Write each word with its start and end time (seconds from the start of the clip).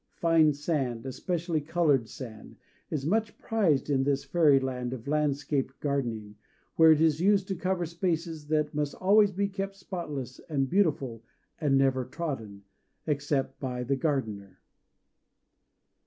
Fine 0.15 0.53
sand 0.53 1.05
especially 1.05 1.61
colored 1.61 2.09
sand 2.09 2.55
is 2.89 3.05
much 3.05 3.37
prized 3.37 3.87
in 3.87 4.03
this 4.03 4.23
fairy 4.23 4.59
land 4.59 4.93
of 4.93 5.07
landscape 5.07 5.71
gardening, 5.79 6.37
where 6.75 6.91
it 6.91 6.99
is 6.99 7.21
used 7.21 7.47
to 7.49 7.55
cover 7.55 7.85
spaces 7.85 8.47
that 8.47 8.73
must 8.73 8.95
always 8.95 9.31
be 9.31 9.47
kept 9.47 9.75
spotless 9.75 10.39
and 10.49 10.71
beautiful, 10.71 11.23
and 11.59 11.77
never 11.77 12.03
trodden, 12.03 12.63
except 13.05 13.59
by 13.59 13.83
the 13.83 13.95
gardener. 13.95 14.57